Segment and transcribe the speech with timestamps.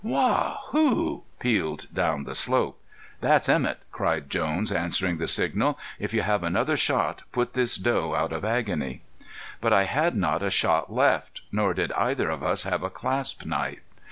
[0.03, 2.83] "Waa hoo!" pealed down the slope.
[3.19, 5.77] "That's Emett," cried Jones, answering the signal.
[5.99, 9.03] "If you have another shot put this doe out of agony."
[9.59, 13.45] But I had not a shot left, nor did either of us have a clasp
[13.45, 13.77] knife.